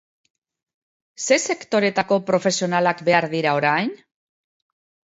[1.27, 3.97] Ze sektoretako profesionalak behar dira orain?